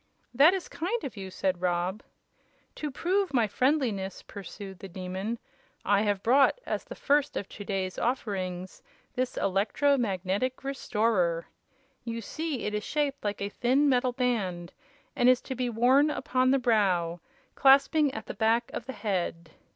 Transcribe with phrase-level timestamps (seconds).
[0.33, 2.01] "That is kind of you," said Rob.
[2.73, 5.37] "To prove my friendliness," pursued the Demon,
[5.85, 8.81] "I have brought, as the first of to day's offerings
[9.13, 11.45] this Electro Magnetic Restorer.
[12.03, 14.73] You see it is shaped like a thin metal band,
[15.15, 17.19] and is to be worn upon the brow,
[17.53, 19.51] clasping at the back of the head.